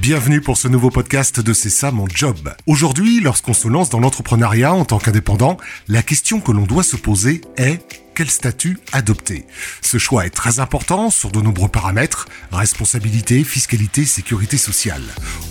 Bienvenue 0.00 0.40
pour 0.40 0.56
ce 0.56 0.66
nouveau 0.66 0.88
podcast 0.88 1.40
de 1.40 1.52
C'est 1.52 1.68
ça 1.68 1.90
mon 1.90 2.06
job. 2.08 2.54
Aujourd'hui, 2.66 3.20
lorsqu'on 3.20 3.52
se 3.52 3.68
lance 3.68 3.90
dans 3.90 4.00
l'entrepreneuriat 4.00 4.72
en 4.72 4.86
tant 4.86 4.98
qu'indépendant, 4.98 5.58
la 5.88 6.02
question 6.02 6.40
que 6.40 6.52
l'on 6.52 6.64
doit 6.64 6.82
se 6.82 6.96
poser 6.96 7.42
est 7.58 8.02
quel 8.14 8.30
statut 8.30 8.78
adopter 8.92 9.46
Ce 9.82 9.98
choix 9.98 10.26
est 10.26 10.30
très 10.30 10.60
important 10.60 11.10
sur 11.10 11.30
de 11.30 11.40
nombreux 11.40 11.68
paramètres, 11.68 12.26
responsabilité, 12.52 13.44
fiscalité, 13.44 14.04
sécurité 14.04 14.56
sociale. 14.56 15.02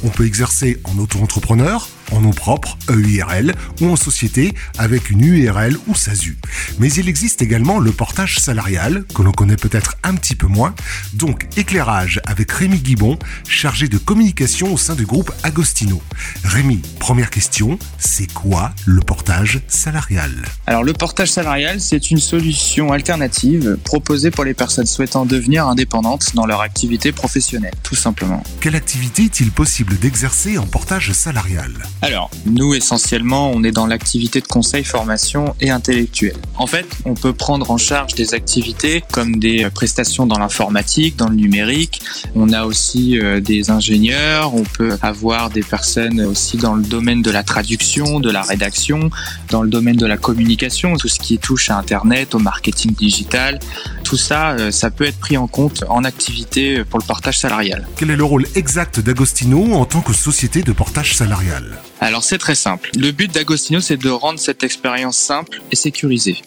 On 0.04 0.10
peut 0.10 0.26
exercer 0.26 0.80
en 0.84 0.98
auto-entrepreneur, 0.98 1.88
en 2.12 2.22
nom 2.22 2.32
propre, 2.32 2.78
EURL, 2.90 3.54
ou 3.82 3.90
en 3.90 3.96
société 3.96 4.54
avec 4.78 5.10
une 5.10 5.22
URL 5.22 5.78
ou 5.88 5.96
SASU. 5.96 6.38
Mais 6.80 6.92
il 6.94 7.08
existe 7.08 7.42
également 7.42 7.80
le 7.80 7.92
portage 7.92 8.40
salarial, 8.40 9.06
que 9.16 9.22
l'on 9.22 9.32
connaît 9.32 9.56
peut-être 9.56 9.96
un 10.04 10.16
petit 10.16 10.36
peu 10.36 10.48
moins, 10.48 10.76
donc 11.14 11.48
éclairage 11.58 12.22
avec 12.26 12.52
Rémi 12.52 12.80
Guibon, 12.80 13.18
chargé 13.48 13.88
de 13.88 13.98
communication 13.98 14.74
au 14.74 14.78
sein 14.78 14.96
du 14.96 15.06
groupe 15.06 15.32
Agostino. 15.44 16.02
Rémi, 16.44 16.82
première 17.00 17.30
question, 17.30 17.80
c'est 17.98 18.32
quoi 18.32 18.72
le 18.86 19.02
portage 19.02 19.62
salarial? 19.68 20.32
Alors 20.68 20.84
le 20.84 20.94
portage 20.94 21.32
salarial, 21.32 21.80
c'est 21.82 22.12
une 22.12 22.20
solution 22.20 22.49
alternative 22.92 23.78
proposée 23.84 24.32
pour 24.32 24.44
les 24.44 24.54
personnes 24.54 24.86
souhaitant 24.86 25.26
devenir 25.26 25.68
indépendantes 25.68 26.36
dans 26.36 26.46
leur 26.46 26.62
activité 26.62 27.12
professionnelle, 27.12 27.74
tout 27.84 27.96
simplement. 27.96 28.44
Quelle 28.62 28.76
activité 28.76 29.24
est-il 29.24 29.52
possible 29.52 29.98
d'exercer 30.00 30.58
en 30.58 30.66
portage 30.66 31.12
salarial? 31.12 31.72
Alors, 32.02 32.30
nous 32.46 32.74
essentiellement, 32.74 33.52
on 33.54 33.64
est 33.64 33.72
dans 33.72 33.86
l'activité 33.86 34.42
de 34.42 34.48
conseil, 34.48 34.84
formation 34.84 35.56
et 35.62 35.70
intellectuel. 35.70 36.36
En 36.58 36.68
fait, 36.68 36.88
on 37.06 37.14
peut 37.14 37.34
prendre 37.34 37.72
en 37.72 37.78
charge 37.78 38.16
des 38.16 38.34
activités 38.34 39.04
comme 39.12 39.40
des 39.40 39.68
prestations 39.74 40.26
dans 40.26 40.40
l'informatique, 40.40 41.16
dans 41.16 41.30
le 41.30 41.36
numérique. 41.36 42.02
On 42.36 42.52
a 42.52 42.66
aussi 42.66 43.20
euh, 43.20 43.40
des 43.40 43.70
ingénieurs, 43.70 44.54
on 44.56 44.64
peut 44.64 44.98
avoir 45.02 45.50
des 45.50 45.64
personnes 45.64 46.22
aussi 46.22 46.58
dans 46.58 46.76
le 46.76 46.84
domaine 46.84 47.22
de 47.22 47.32
la 47.32 47.44
traduction, 47.44 48.20
de 48.20 48.30
la 48.30 48.42
rédaction, 48.42 49.10
dans 49.50 49.64
le 49.64 49.70
domaine 49.70 49.96
de 49.96 50.06
la 50.06 50.18
communication, 50.18 50.96
tout 50.98 51.08
ce 51.08 51.20
qui 51.20 51.38
touche 51.38 51.70
à 51.70 51.78
Internet, 51.78 52.36
marketing 52.40 52.94
digital. 52.94 53.60
Tout 54.04 54.18
ça, 54.18 54.52
euh, 54.52 54.72
ça 54.72 54.90
peut 54.90 55.06
être 55.06 55.20
pris 55.20 55.38
en 55.38 55.48
compte 55.48 55.84
en 55.90 56.04
activité 56.04 56.84
pour 56.84 57.00
le 57.00 57.06
portage 57.06 57.40
salarial. 57.40 57.88
Quel 57.98 58.10
est 58.12 58.16
le 58.16 58.24
rôle 58.24 58.46
exact 58.56 59.00
d'Agostino 59.00 59.74
en 59.74 59.86
tant 59.86 60.02
que 60.02 60.14
société 60.14 60.62
de 60.64 60.72
portage 60.72 61.16
salarial? 61.16 61.80
Alors 62.00 62.24
c'est 62.24 62.38
très 62.38 62.56
simple. 62.56 62.90
Le 62.98 63.12
but 63.12 63.32
d'Agostino, 63.34 63.82
c'est 63.82 63.98
de 63.98 64.10
rendre 64.10 64.40
cette 64.40 64.64
expérience 64.64 65.18
simple 65.18 65.62
et 65.72 65.76
sécurisée. 65.76 66.42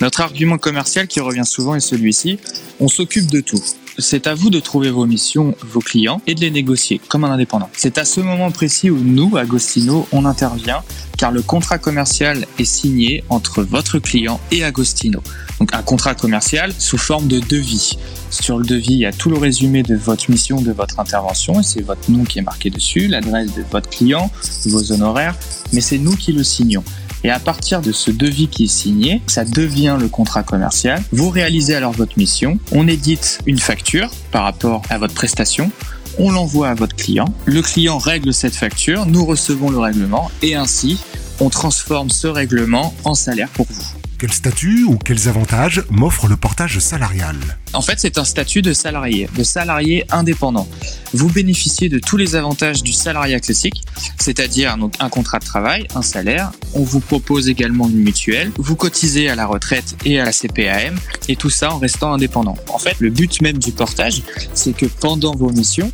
Notre 0.00 0.20
argument 0.20 0.58
commercial 0.58 1.06
qui 1.08 1.20
revient 1.20 1.46
souvent 1.46 1.74
est 1.74 1.80
celui-ci. 1.80 2.38
On 2.80 2.88
s'occupe 2.88 3.30
de 3.30 3.40
tout 3.40 3.60
c'est 3.98 4.26
à 4.26 4.34
vous 4.34 4.50
de 4.50 4.60
trouver 4.60 4.90
vos 4.90 5.06
missions, 5.06 5.54
vos 5.60 5.80
clients 5.80 6.20
et 6.26 6.34
de 6.34 6.40
les 6.40 6.50
négocier 6.50 7.00
comme 7.08 7.24
un 7.24 7.32
indépendant. 7.32 7.68
C'est 7.72 7.98
à 7.98 8.04
ce 8.04 8.20
moment 8.20 8.50
précis 8.50 8.90
où 8.90 8.98
nous, 8.98 9.36
Agostino, 9.36 10.06
on 10.12 10.24
intervient 10.24 10.82
car 11.16 11.32
le 11.32 11.42
contrat 11.42 11.78
commercial 11.78 12.46
est 12.60 12.64
signé 12.64 13.24
entre 13.28 13.62
votre 13.62 13.98
client 13.98 14.40
et 14.52 14.62
Agostino. 14.62 15.20
Donc 15.58 15.74
un 15.74 15.82
contrat 15.82 16.14
commercial 16.14 16.72
sous 16.78 16.96
forme 16.96 17.26
de 17.26 17.40
devis. 17.40 17.98
Sur 18.30 18.58
le 18.58 18.64
devis, 18.64 18.92
il 18.92 18.98
y 19.00 19.06
a 19.06 19.12
tout 19.12 19.28
le 19.28 19.36
résumé 19.36 19.82
de 19.82 19.96
votre 19.96 20.30
mission, 20.30 20.60
de 20.60 20.70
votre 20.70 21.00
intervention, 21.00 21.60
et 21.60 21.64
c'est 21.64 21.82
votre 21.82 22.08
nom 22.10 22.24
qui 22.24 22.38
est 22.38 22.42
marqué 22.42 22.70
dessus, 22.70 23.08
l'adresse 23.08 23.52
de 23.54 23.64
votre 23.70 23.90
client, 23.90 24.30
vos 24.66 24.92
honoraires, 24.92 25.34
mais 25.72 25.80
c'est 25.80 25.98
nous 25.98 26.14
qui 26.14 26.32
le 26.32 26.44
signons. 26.44 26.84
Et 27.24 27.30
à 27.30 27.38
partir 27.38 27.80
de 27.80 27.92
ce 27.92 28.10
devis 28.10 28.48
qui 28.48 28.64
est 28.64 28.68
signé, 28.68 29.22
ça 29.26 29.44
devient 29.44 29.96
le 29.98 30.08
contrat 30.08 30.42
commercial. 30.42 31.02
Vous 31.12 31.30
réalisez 31.30 31.74
alors 31.74 31.92
votre 31.92 32.18
mission. 32.18 32.58
On 32.72 32.86
édite 32.86 33.40
une 33.46 33.58
facture 33.58 34.10
par 34.30 34.44
rapport 34.44 34.82
à 34.90 34.98
votre 34.98 35.14
prestation 35.14 35.70
on 36.18 36.32
l'envoie 36.32 36.68
à 36.68 36.74
votre 36.74 36.96
client, 36.96 37.26
le 37.46 37.62
client 37.62 37.98
règle 37.98 38.34
cette 38.34 38.56
facture, 38.56 39.06
nous 39.06 39.24
recevons 39.24 39.70
le 39.70 39.78
règlement 39.78 40.30
et 40.42 40.56
ainsi 40.56 40.98
on 41.40 41.48
transforme 41.48 42.10
ce 42.10 42.26
règlement 42.26 42.94
en 43.04 43.14
salaire 43.14 43.48
pour 43.50 43.66
vous. 43.70 43.97
Quel 44.18 44.32
statut 44.32 44.82
ou 44.82 44.96
quels 44.96 45.28
avantages 45.28 45.84
m'offre 45.90 46.26
le 46.26 46.36
portage 46.36 46.80
salarial 46.80 47.36
En 47.72 47.82
fait, 47.82 48.00
c'est 48.00 48.18
un 48.18 48.24
statut 48.24 48.62
de 48.62 48.72
salarié, 48.72 49.28
de 49.36 49.44
salarié 49.44 50.04
indépendant. 50.10 50.66
Vous 51.12 51.28
bénéficiez 51.28 51.88
de 51.88 52.00
tous 52.00 52.16
les 52.16 52.34
avantages 52.34 52.82
du 52.82 52.92
salariat 52.92 53.38
classique, 53.38 53.84
c'est-à-dire 54.18 54.76
un 54.98 55.08
contrat 55.08 55.38
de 55.38 55.44
travail, 55.44 55.86
un 55.94 56.02
salaire. 56.02 56.50
On 56.74 56.82
vous 56.82 56.98
propose 56.98 57.48
également 57.48 57.88
une 57.88 58.02
mutuelle. 58.02 58.50
Vous 58.58 58.74
cotisez 58.74 59.28
à 59.28 59.36
la 59.36 59.46
retraite 59.46 59.94
et 60.04 60.18
à 60.18 60.24
la 60.24 60.32
CPAM, 60.32 60.98
et 61.28 61.36
tout 61.36 61.50
ça 61.50 61.72
en 61.72 61.78
restant 61.78 62.12
indépendant. 62.12 62.56
En 62.70 62.78
fait, 62.78 62.96
le 62.98 63.10
but 63.10 63.40
même 63.40 63.58
du 63.58 63.70
portage, 63.70 64.24
c'est 64.52 64.76
que 64.76 64.86
pendant 64.86 65.36
vos 65.36 65.50
missions, 65.50 65.92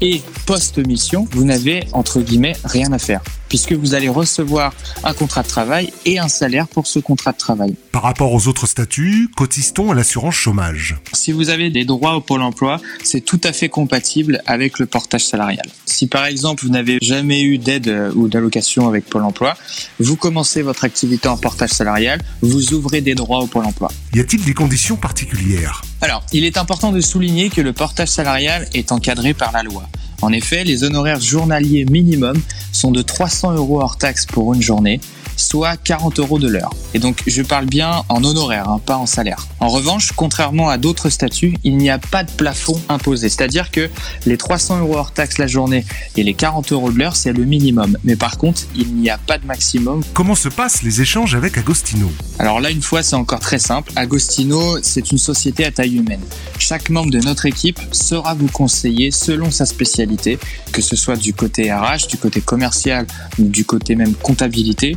et 0.00 0.22
post-mission, 0.46 1.28
vous 1.30 1.44
n'avez 1.44 1.86
entre 1.92 2.20
guillemets 2.20 2.56
rien 2.64 2.90
à 2.92 2.98
faire 2.98 3.20
puisque 3.48 3.72
vous 3.72 3.94
allez 3.94 4.08
recevoir 4.08 4.72
un 5.04 5.12
contrat 5.12 5.42
de 5.42 5.48
travail 5.48 5.92
et 6.04 6.18
un 6.18 6.28
salaire 6.28 6.68
pour 6.68 6.86
ce 6.86 6.98
contrat 6.98 7.32
de 7.32 7.38
travail. 7.38 7.74
Par 7.92 8.02
rapport 8.02 8.32
aux 8.32 8.48
autres 8.48 8.66
statuts, 8.66 9.30
cotise-t-on 9.36 9.90
à 9.90 9.94
l'assurance 9.94 10.34
chômage? 10.34 10.96
Si 11.12 11.32
vous 11.32 11.50
avez 11.50 11.70
des 11.70 11.84
droits 11.84 12.14
au 12.14 12.20
Pôle 12.20 12.42
emploi, 12.42 12.80
c'est 13.02 13.22
tout 13.22 13.40
à 13.44 13.52
fait 13.52 13.68
compatible 13.68 14.42
avec 14.46 14.78
le 14.78 14.86
portage 14.86 15.24
salarial. 15.24 15.66
Si 15.86 16.06
par 16.06 16.26
exemple 16.26 16.64
vous 16.64 16.70
n'avez 16.70 16.98
jamais 17.00 17.42
eu 17.42 17.58
d'aide 17.58 17.88
euh, 17.88 18.12
ou 18.14 18.28
d'allocation 18.28 18.88
avec 18.88 19.06
Pôle 19.06 19.22
emploi, 19.22 19.56
vous 19.98 20.16
commencez 20.16 20.62
votre 20.62 20.84
activité 20.84 21.28
en 21.28 21.36
portage 21.36 21.70
salarial, 21.70 22.20
vous 22.42 22.74
ouvrez 22.74 23.00
des 23.00 23.14
droits 23.14 23.40
au 23.40 23.46
Pôle 23.46 23.64
emploi. 23.64 23.90
Y 24.14 24.20
a-t-il 24.20 24.44
des 24.44 24.54
conditions 24.54 24.96
particulières? 24.96 25.82
Alors, 26.00 26.22
il 26.32 26.44
est 26.44 26.58
important 26.58 26.92
de 26.92 27.00
souligner 27.00 27.48
que 27.48 27.60
le 27.60 27.72
portage 27.72 28.08
salarial 28.08 28.68
est 28.74 28.92
encadré 28.92 29.34
par 29.34 29.52
la 29.52 29.62
loi. 29.62 29.88
En 30.22 30.32
effet, 30.32 30.64
les 30.64 30.84
honoraires 30.84 31.20
journaliers 31.20 31.84
minimum 31.84 32.40
sont 32.72 32.90
de 32.90 33.02
300 33.02 33.54
euros 33.54 33.80
hors 33.80 33.98
taxe 33.98 34.26
pour 34.26 34.54
une 34.54 34.62
journée, 34.62 35.00
soit 35.36 35.76
40 35.76 36.18
euros 36.18 36.38
de 36.38 36.48
l'heure. 36.48 36.70
Et 36.94 36.98
donc 36.98 37.22
je 37.26 37.42
parle 37.42 37.66
bien 37.66 38.02
en 38.08 38.24
honoraire, 38.24 38.68
hein, 38.68 38.80
pas 38.84 38.96
en 38.96 39.06
salaire. 39.06 39.46
En 39.60 39.68
revanche, 39.68 40.12
contrairement 40.12 40.68
à 40.68 40.78
d'autres 40.78 41.10
statuts, 41.10 41.56
il 41.64 41.76
n'y 41.76 41.90
a 41.90 41.98
pas 41.98 42.24
de 42.24 42.30
plafond 42.30 42.80
imposé. 42.88 43.28
C'est-à-dire 43.28 43.70
que 43.70 43.88
les 44.24 44.36
300 44.36 44.80
euros 44.80 44.96
hors 44.96 45.12
taxe 45.12 45.38
la 45.38 45.46
journée 45.46 45.84
et 46.16 46.22
les 46.22 46.34
40 46.34 46.72
euros 46.72 46.90
de 46.90 46.98
l'heure, 46.98 47.16
c'est 47.16 47.32
le 47.32 47.44
minimum. 47.44 47.96
Mais 48.04 48.16
par 48.16 48.38
contre, 48.38 48.62
il 48.74 48.94
n'y 48.94 49.10
a 49.10 49.18
pas 49.18 49.38
de 49.38 49.46
maximum. 49.46 50.02
Comment 50.14 50.34
se 50.34 50.48
passent 50.48 50.82
les 50.82 51.00
échanges 51.00 51.34
avec 51.34 51.58
Agostino? 51.58 52.10
Alors 52.38 52.60
là, 52.60 52.70
une 52.70 52.82
fois, 52.82 53.02
c'est 53.02 53.16
encore 53.16 53.40
très 53.40 53.58
simple. 53.58 53.92
Agostino, 53.96 54.78
c'est 54.82 55.10
une 55.10 55.18
société 55.18 55.64
à 55.64 55.70
taille 55.70 55.96
humaine. 55.96 56.20
Chaque 56.58 56.90
membre 56.90 57.10
de 57.10 57.20
notre 57.20 57.46
équipe 57.46 57.80
sera 57.92 58.34
vous 58.34 58.48
conseiller 58.48 59.10
selon 59.10 59.50
sa 59.50 59.66
spécialité, 59.66 60.38
que 60.72 60.82
ce 60.82 60.96
soit 60.96 61.16
du 61.16 61.32
côté 61.32 61.72
RH, 61.72 62.08
du 62.08 62.18
côté 62.18 62.40
commercial 62.40 63.06
ou 63.38 63.44
du 63.44 63.64
côté 63.64 63.94
même 63.94 64.14
comptabilité. 64.14 64.96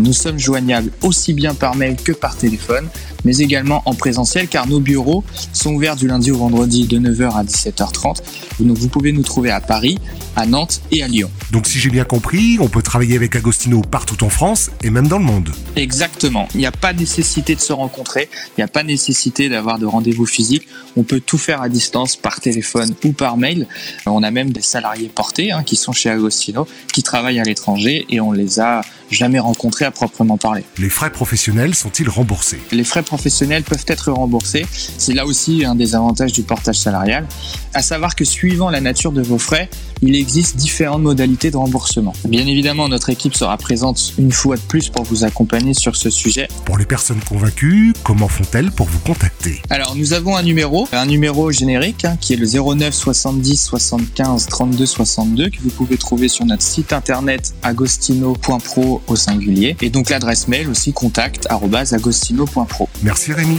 Nous 0.00 0.14
sommes 0.14 0.38
joignables 0.38 0.90
aussi 1.02 1.34
bien 1.34 1.52
par 1.52 1.76
mail 1.76 1.96
que 1.96 2.12
par 2.12 2.34
téléphone, 2.34 2.88
mais 3.26 3.36
également 3.36 3.82
en 3.84 3.92
présentiel 3.92 4.48
car 4.48 4.66
nos 4.66 4.80
bureaux 4.80 5.22
sont 5.52 5.74
ouverts 5.74 5.94
du 5.94 6.08
lundi 6.08 6.30
au 6.30 6.38
vendredi 6.38 6.86
de 6.86 6.98
9h 6.98 7.36
à 7.36 7.44
17h30. 7.44 8.22
Donc 8.60 8.78
vous 8.78 8.88
pouvez 8.88 9.12
nous 9.12 9.22
trouver 9.22 9.50
à 9.50 9.60
Paris, 9.60 9.98
à 10.36 10.46
Nantes 10.46 10.80
et 10.90 11.02
à 11.02 11.08
Lyon. 11.08 11.30
Donc 11.50 11.66
si 11.66 11.78
j'ai 11.78 11.90
bien 11.90 12.04
compris, 12.04 12.56
on 12.60 12.68
peut 12.68 12.80
travailler 12.80 13.14
avec 13.14 13.36
Agostino 13.36 13.82
partout 13.82 14.24
en 14.24 14.30
France 14.30 14.70
et 14.82 14.88
même 14.88 15.06
dans 15.06 15.18
le 15.18 15.24
monde. 15.24 15.50
Exactement. 15.76 16.48
Il 16.54 16.60
n'y 16.60 16.66
a 16.66 16.72
pas 16.72 16.94
nécessité 16.94 17.54
de 17.54 17.60
se 17.60 17.74
rencontrer, 17.74 18.30
il 18.56 18.60
n'y 18.60 18.64
a 18.64 18.68
pas 18.68 18.82
nécessité 18.82 19.50
d'avoir 19.50 19.78
de 19.78 19.84
rendez-vous 19.84 20.24
physique. 20.24 20.66
On 20.96 21.02
peut 21.02 21.20
tout 21.20 21.38
faire 21.38 21.60
à 21.60 21.68
distance 21.68 22.16
par 22.16 22.40
téléphone 22.40 22.94
ou 23.04 23.12
par 23.12 23.36
mail. 23.36 23.66
On 24.06 24.22
a 24.22 24.30
même 24.30 24.50
des 24.50 24.62
salariés 24.62 25.10
portés 25.14 25.52
hein, 25.52 25.62
qui 25.62 25.76
sont 25.76 25.92
chez 25.92 26.08
Agostino, 26.08 26.66
qui 26.90 27.02
travaillent 27.02 27.40
à 27.40 27.44
l'étranger 27.44 28.06
et 28.08 28.18
on 28.20 28.32
les 28.32 28.60
a 28.60 28.80
jamais 29.10 29.38
rencontrés 29.38 29.84
à 29.90 29.92
proprement 29.92 30.38
parler. 30.38 30.64
Les 30.78 30.88
frais 30.88 31.10
professionnels 31.10 31.74
sont-ils 31.74 32.08
remboursés? 32.08 32.60
Les 32.70 32.84
frais 32.84 33.02
professionnels 33.02 33.64
peuvent 33.64 33.84
être 33.88 34.12
remboursés. 34.12 34.64
C'est 34.70 35.14
là 35.14 35.26
aussi 35.26 35.64
un 35.64 35.74
des 35.74 35.94
avantages 35.96 36.32
du 36.32 36.42
portage 36.42 36.78
salarial. 36.78 37.26
À 37.74 37.82
savoir 37.82 38.14
que 38.14 38.24
suivant 38.24 38.70
la 38.70 38.80
nature 38.80 39.12
de 39.12 39.22
vos 39.22 39.38
frais, 39.38 39.68
il 40.02 40.16
existe 40.16 40.56
différentes 40.56 41.02
modalités 41.02 41.50
de 41.50 41.56
remboursement. 41.56 42.12
Bien 42.28 42.46
évidemment, 42.46 42.88
notre 42.88 43.10
équipe 43.10 43.34
sera 43.34 43.56
présente 43.56 44.14
une 44.18 44.32
fois 44.32 44.56
de 44.56 44.62
plus 44.62 44.88
pour 44.88 45.04
vous 45.04 45.24
accompagner 45.24 45.74
sur 45.74 45.96
ce 45.96 46.10
sujet. 46.10 46.48
Pour 46.64 46.78
les 46.78 46.86
personnes 46.86 47.20
convaincues, 47.20 47.92
comment 48.04 48.28
font-elles 48.28 48.70
pour 48.70 48.86
vous 48.86 48.98
contacter? 49.00 49.60
Alors, 49.70 49.94
nous 49.96 50.12
avons 50.12 50.36
un 50.36 50.42
numéro, 50.42 50.88
un 50.92 51.06
numéro 51.06 51.50
générique 51.52 52.04
hein, 52.04 52.16
qui 52.20 52.34
est 52.34 52.36
le 52.36 52.46
09 52.46 52.94
70 52.94 53.56
75 53.56 54.46
32 54.46 54.86
62 54.86 55.50
que 55.50 55.60
vous 55.60 55.70
pouvez 55.70 55.96
trouver 55.96 56.28
sur 56.28 56.44
notre 56.44 56.62
site 56.62 56.92
internet 56.92 57.54
agostino.pro 57.62 59.02
au 59.06 59.16
singulier 59.16 59.76
et 59.80 59.90
donc 59.90 60.10
l'adresse 60.10 60.48
mail 60.48 60.68
aussi 60.68 60.92
contact 60.92 61.46
agostino.pro. 61.50 62.88
Merci 63.02 63.32
Rémi. 63.32 63.58